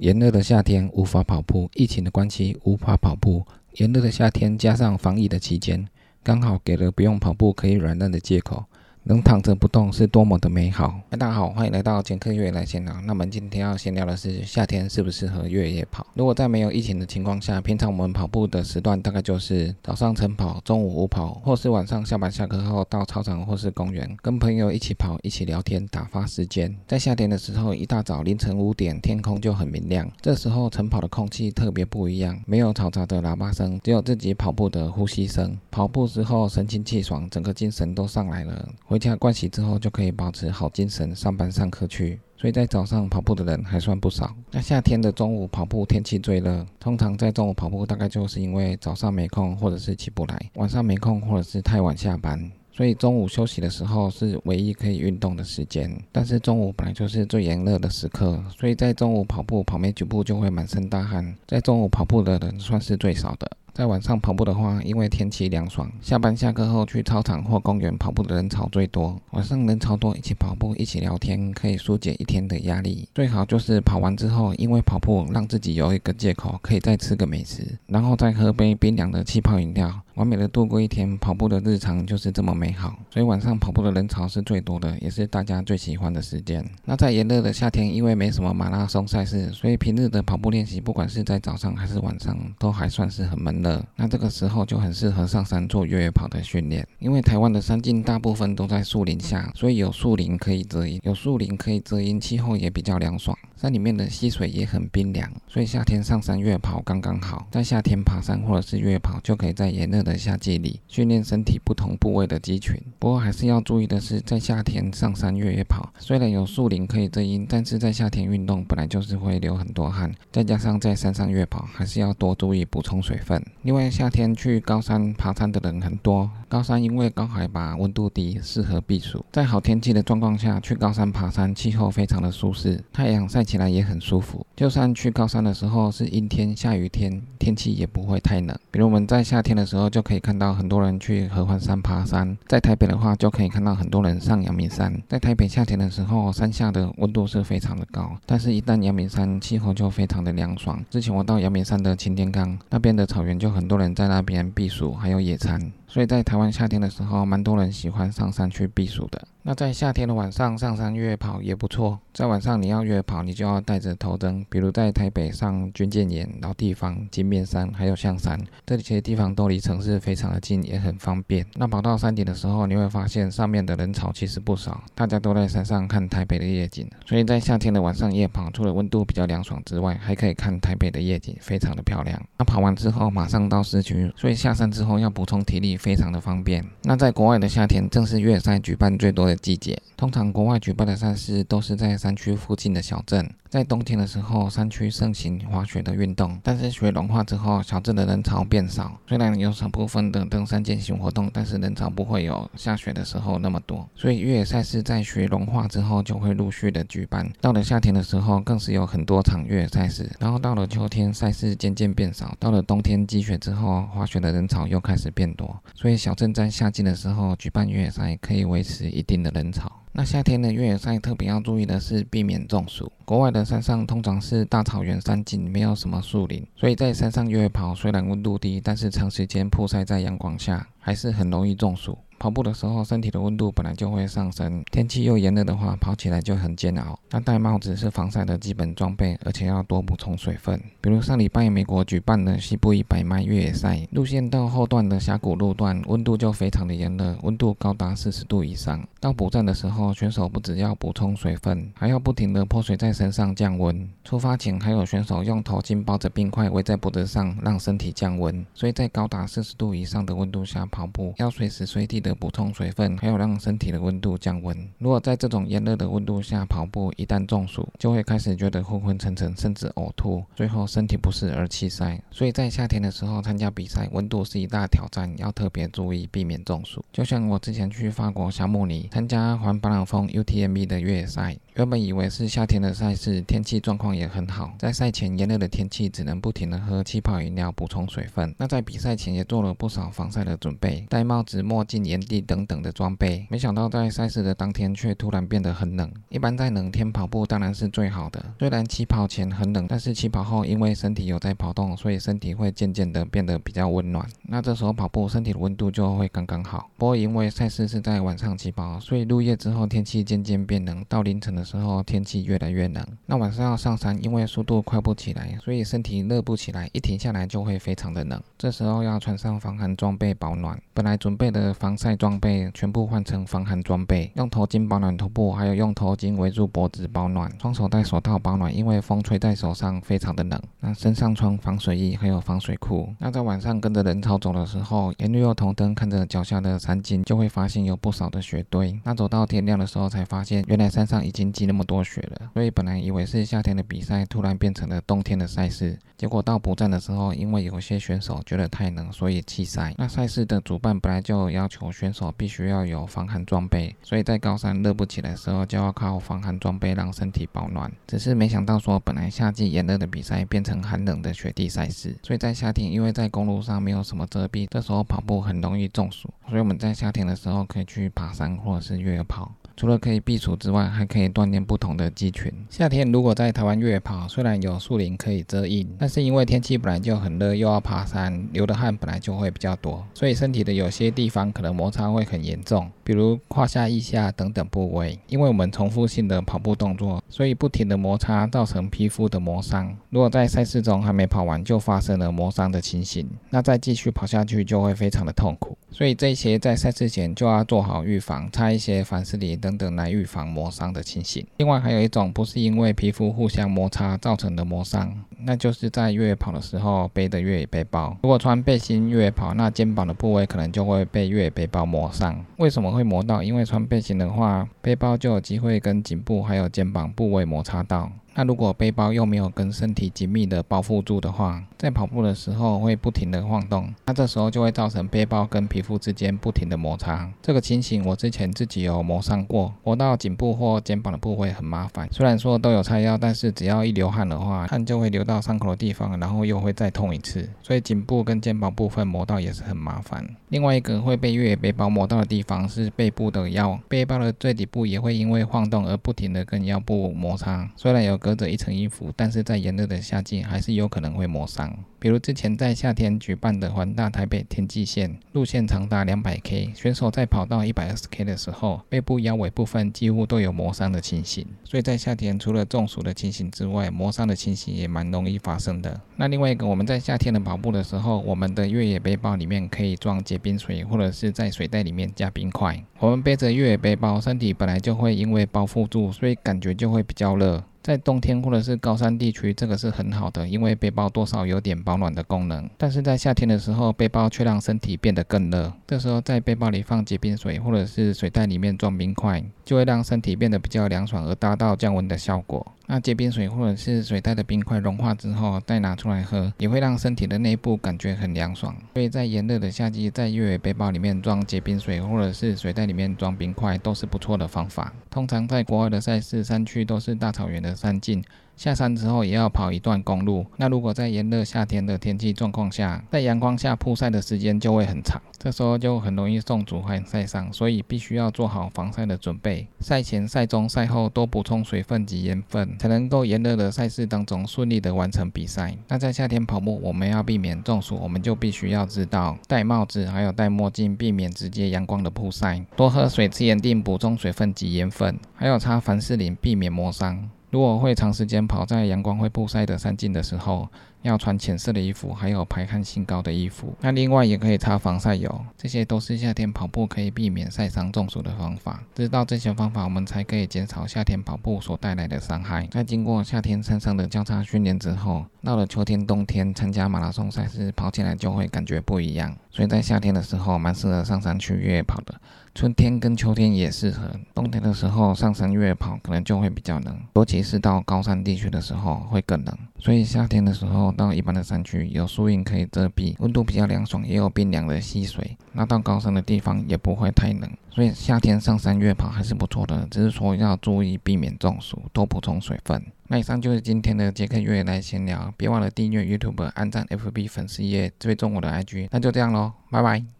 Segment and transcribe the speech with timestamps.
[0.00, 3.44] 炎热的夏天无法跑步，疫情的关系无法跑步。
[3.74, 5.86] 炎热的夏天加上防疫的期间，
[6.22, 8.64] 刚好给了不用跑步可以软烂的借口。
[9.10, 11.00] 能躺着不动是多么的美好！
[11.10, 12.94] 大家好，欢迎来到简克越野来闲聊。
[13.00, 16.06] 那我们今天要闲聊的是夏天适不适合越野跑。
[16.14, 26.72] 如果在没有疫情的情况下，平常我们跑步的时段大概就是早上晨跑、中午午跑，或是晚上下班下课后到操场或是公园跟朋友一起跑、一起聊天打发时间。
[26.86, 35.58] 在夏天的时候，一大早凌晨五点，天空就很明亮，这时候晨跑的空气特别不一样，没有嘈杂的喇叭声，只有自己跑步的呼吸声。
[35.68, 38.68] 跑步之后神清气爽，整个精神都上来了。
[38.84, 42.20] 回家盥洗之后，就可以保持好精神，上班上课去。
[42.36, 44.34] 所以在早上跑步的人还算不少。
[44.50, 52.50] 那夏天的中午跑步，天气最热，通常在中午跑步，大概就是因为早上没空，或者是起不来；晚上没空，或者是太晚下班。
[52.72, 55.94] 所以中午休息的时候是唯一可以运动的时间。
[56.12, 61.36] 但是中午本来就是最炎热的时刻，所以在中午跑步，跑没几步就会满身大汗。
[61.46, 63.50] 在中午跑步的人算是最少的。
[63.72, 69.18] 在晚上跑步的话，因为天气凉爽，下班下课后去操场或公园跑步的人潮最多。
[69.30, 73.08] 晚上人潮多，一起跑步，一起聊天，可以疏解一天的压力。
[73.14, 80.00] 最好就是跑完之后，因为跑步让自己有一个借口，可以再吃个美食，然后再喝杯冰凉的气泡饮料。
[80.20, 86.62] 完美的度过一天跑步的日常就是这么美好，所以晚上跑步的人潮是最多的，也是大家最喜欢的时间。
[86.84, 93.82] 那在炎热的夏天，因为没什么马拉松赛事，所以平日的跑步练习，不管是在早上还是晚上，都还算是很闷热。
[93.96, 103.34] 那这个时候就很适合上山做越野跑的训练，因为台湾的山径大部分都在树林下，所以有树林可以遮阴，有树林可以遮阴，气候也比较凉爽。
[103.56, 107.46] 山里面的溪水也很冰凉，所以夏天上山越野跑刚刚好。
[107.50, 112.74] 在夏天爬山或者是越野跑，就可以在炎热的夏季里训练身体不同部位的肌群。
[112.98, 123.44] 不过还是要注意的是，在夏天上山越野跑，虽然有树林可以遮阴，但是在夏天运动本来就是会流很多汗，再加上在山上越野跑，还是要多注意补充水分。
[123.62, 126.30] 另外，夏天去高山爬山的人很多。
[126.48, 129.24] 高山因为高海拔、温度低，适合避暑。
[129.30, 134.44] 在好天气的状况下去高山爬山，气候非常的舒适，太阳晒起来也很舒服。
[134.56, 138.56] 就算去高山的时候是阴天、下雨天，天气也不会太冷。
[138.70, 144.94] 比如我们在夏天的时候就可以看到很多人去合欢山爬山，在台北的话就可以看到很多人上阳明山。
[145.08, 150.82] 在台北夏天的时候，山下的温度是非常的高，但是一旦阳明山气候就非常的凉爽。
[150.88, 155.72] 之前我到阳明山的擎天岗那边的草原，就很多人在那边避暑，还有野餐。
[155.90, 159.20] 所以在台湾夏天的时候，蛮多人喜欢上山去避暑的。
[159.42, 161.98] 那在夏天的晚上上山越跑也不错。
[162.12, 171.44] 在晚上你要越跑，你就要带着头灯，比如在台北上军舰岩、老地方、金面山，还有象山，这些地方都离城市非常的近，也很方便。
[171.54, 176.88] 那跑到山顶的时候，你会发现上面的人潮其实不少，大家都在山上看台北的夜景。
[177.06, 182.22] 所以在夏天的晚上夜跑，除了温度比较凉爽之外，还可以看台北的夜景，非常的漂亮。
[182.36, 186.64] 那跑完之后马上到市区，所以下山之后要补充体力，非常的方便。
[186.82, 189.80] 那在国外的夏天，正是越野赛举办最多的季节。
[189.96, 193.28] 通常国外举办的赛事都是在山区附近的小镇。
[193.48, 198.96] 在冬天的时候，山区盛行滑雪的运动，但是雪融化之后，小镇的人潮变少。
[199.08, 203.88] 虽然有少部分的登山健行活动，但是人潮不会有下雪的时候那么多。
[203.96, 207.28] 所以越野赛事在雪融化之后就会陆续的举办。
[207.40, 210.08] 到了夏天的时候，更是有很多场越野赛事。
[210.20, 212.34] 然后到了秋天，赛事渐渐变少。
[212.38, 215.60] 到了冬天积雪之后，滑雪的人潮又开始变多。
[215.74, 219.70] 所以小镇在夏季的时候举办越野赛，可以维持一定的人潮。
[219.92, 222.90] 那夏天的越野赛特别要注意的是避免中暑。
[223.04, 231.98] 国外的山上通常是大草原山景，没有什么树林，所以在山上越野跑虽然温度低，但是长时间曝晒在阳光下，还是很容易中暑。
[232.20, 236.98] 跑步的时候，身体的温度本来就会上升，天气又炎热的话，跑起来就很煎熬。
[237.10, 240.62] 那戴帽子是防晒的基本装备，而且要多补充水分。
[240.82, 248.86] 比如上礼拜美国举办的西部一百迈越野赛，路线到后段的峡谷路段，温度就非常的炎热，温度高达四十度以上。
[249.00, 253.88] 到补站的时候，选手不只要补充水分，还要不停的泼水在身上降温。
[254.04, 258.44] 出发前还有选手用头巾包着冰块围在脖子上，让身体降温。
[258.52, 262.09] 所以在高达四十度以上的温度下跑步，要随时随地的。
[262.14, 264.56] 补充水分，还有让身体的温度降温。
[264.78, 272.00] 如果在这种炎热的温度下跑步，一旦中暑，就会开始觉得昏昏沉沉，甚至呕吐，最后身体不适而弃赛。
[272.10, 276.84] 所以在夏天的时候参加比赛，温度是一大挑战，要特别注意避免中暑。
[276.92, 284.52] 就像我之前去法国小穆尼参加环巴朗峰 UTMB 的越野赛，原本以为是夏天的赛事，天气状况也很好。
[284.58, 288.34] 在赛前炎热的天气，只能不停的喝气泡饮料补充水分。
[288.38, 293.26] 那在比赛前也做了不少防晒的准备，戴帽子、墨镜、眼地等等的装备。
[293.28, 295.92] 没想到在赛事的当天却突然变得很冷。
[296.08, 304.06] 一般在冷天跑步当然是最好的，虽然起跑前很冷，但是起跑后因为身体有在跑动，所以身体会渐渐的变得比较温暖。
[304.22, 306.70] 那这时候跑步身体的温度就会刚刚好。
[306.76, 312.20] 不过因为赛事是在晚上起跑，所以入夜之后天气渐渐变冷，到凌晨的时候天气。
[312.20, 318.22] 越来越冷，那晚上要上山，因为速度快不起来，所以身体热不起来，一停下来就会非常的冷。
[318.36, 330.40] 这时候要穿上防寒装备保暖，本来准备的防晒装备全部换成防寒装备，用头巾保暖头部，还有用头巾围住脖子保暖，双手戴手套保暖，因为风吹在手上非常的冷。
[330.60, 332.88] 那身上穿防水衣，还有防水裤。
[332.98, 338.78] 那在晚上跟着人潮走的时候，沿路用头灯看着脚下的山景，就会发现有不少的雪堆。
[338.84, 342.30] 那走到天亮的时候，才发现原来山上已经积那么多雪了。
[342.34, 345.78] 所以本来以为是夏天的比赛，突然变成了冬天的赛事。
[345.96, 349.74] 结果到补站的时候，因为有些选手觉得太冷，所以弃赛。
[349.76, 357.72] 那赛事的主办本来就要求选手必须要有防寒装备，所以在高山热不起来的时候，就要靠防寒装备让身体保暖。
[357.86, 361.96] 只是没想到说，本来夏季炎热的比赛变成寒冷的雪地赛事。
[362.02, 366.10] 所以在夏天，因为在公路上没有什么遮蔽，这时候跑步很容易中暑。
[366.28, 369.32] 所以我们在夏天的时候可以去爬山或者是越野跑。
[369.60, 372.32] 除了可以避暑之外，还可以锻炼不同的肌群。
[372.48, 384.98] 夏天如果在台湾越野跑，虽然有树林可以遮阴，但是因为天气本来就很热，又要爬山，流的汗本来就会比较多，所以身体的有些地方可能摩擦会很严重，比如胯下、腋下等等部位。
[385.08, 389.76] 因为我们重复性的跑步动作，所以不停的摩擦造成皮肤的磨伤。
[389.90, 395.58] 如果在赛事中还没跑完就发生了磨伤的情形，那再继续跑下去就会非常的痛苦。
[395.70, 401.26] 所以这些在赛事前就要做好预防，擦一些凡士林等等来预防磨伤的情形。
[401.38, 404.92] 另外还有一种不是因为皮肤互相摩擦造成的磨伤，
[405.24, 407.96] 那就是在越野跑的时候背的越野背包。
[408.02, 412.24] 如果穿背心越野跑，那肩膀的部位可能就会被越野背包磨伤。
[412.38, 413.22] 为什么会磨到？
[413.22, 417.90] 因为穿背心的话，背包就有机会跟颈部还有肩膀部位摩擦到。
[418.14, 427.10] 那如果背包又没有跟身体紧密的包覆住的话，在跑步的时候会不停的晃动，那这时候就会造成背包跟皮肤之间不停的摩擦。
[427.22, 431.88] 这个情形我之前自己有磨伤过，磨到颈部或肩膀的部位很麻烦。
[431.92, 437.28] 虽然说都有擦药，但是只要一流汗的话，汗就会流到伤口的地方，然后又会再痛一次。
[437.42, 440.04] 所以颈部跟肩膀部分磨到也是很麻烦。
[440.28, 447.48] 另外一个会被越野背包磨到的地方是背部的腰，背包的最底部也会因为晃动而不停的跟腰部摩擦。
[447.56, 451.56] 虽然有隔着一层衣服，但是在炎热的夏季还是有可能会磨伤。
[451.78, 461.26] 比如之前在夏天举办的环大台北天际线，路线长达两百 K，选手在跑到一百二十 K 的时候，背部腰尾部分几乎都有磨伤的情形。
[461.44, 465.80] 所以在夏天除了中暑的情形之外，磨伤的情形也蛮容易发生的。
[465.96, 472.62] 那另外一个，我们在夏天的跑步的时候，我们的越野背包里面可以装结冰水，或者是在水袋里面加冰块。
[472.78, 477.42] 我们背着越野背包，身体本来就会因为包覆住，所以感觉就会比较热。
[477.62, 482.48] 在冬天或者是高山地区，这个是很好的，因为背包多少有点保暖的功能。
[482.56, 485.52] 但是在夏天的时候，背包却让身体变得更热。
[485.66, 492.46] 这时候在背包里放几瓶水，或者是水袋里面装冰块，就会让身体变得比较凉爽，而达到降温的效果。
[492.72, 498.54] 那结冰水或者是水袋的冰块融化之后，再拿出来喝，也会让身体的内部感觉很凉爽。
[498.74, 504.72] 所以在炎热的夏季，在越野背包里面装结冰水，或者是水袋里面装冰块，都是不错的方法。
[504.88, 508.00] 通常在国外的赛事山区都是大草原的山径。
[508.36, 519.46] 下山之后也要跑一段公路，那如果在炎热夏天的天气状况下，在阳光下曝晒的时间就会很长，这时候就很容易中暑和晒伤，所以必须要做好防晒的准备。
[519.58, 525.54] 赛前、赛中、赛后多补充水分及盐分，才能够炎热的赛事当中顺利的完成比赛。
[525.68, 532.42] 那在夏天跑步，我们要避免中暑，我们就必须要知道戴帽子，还有戴墨镜，避免直接阳光的曝晒。
[532.56, 537.10] 多喝水、吃盐锭，补充水分及盐分，还有擦凡士林，避免磨伤。
[537.30, 540.48] 如果会长时间跑在阳光会曝晒的山径的时候，
[540.82, 543.54] 要穿浅色的衣服，还有排汗性高的衣服。
[543.60, 548.62] 那另外也可以擦防晒油，这些都是夏天跑步可以避免晒伤中暑的方法。
[548.74, 552.46] 知道这些方法，我们才可以减少夏天跑步所带来的伤害。
[552.50, 559.14] 在经过夏天山上的交叉训练之后，到了秋天、冬天参加马拉松赛事，跑起来就会感觉不一样。
[559.30, 561.94] 所以在夏天的时候，蛮适合上山去越野跑的。
[562.34, 569.36] 春天跟秋天也适合，冬天的时候上山越野跑可能就会比较冷，尤其是到高山地区的时候会更冷。
[569.60, 575.16] 所以夏天的时候到一般的山区有树荫可以遮蔽，温度比较凉爽，也有冰凉的溪水。
[575.32, 582.64] 那到高山的地方也不会太冷，所以夏天上山越跑还是不错的，只是说要注意避免中暑，多补充水分。
[582.88, 588.68] 那以上就是今天的杰克月来闲聊，别忘了订阅 YouTube、按赞 FB 粉丝页、追踪我的 IG。
[588.70, 589.99] 那就这样喽，拜拜。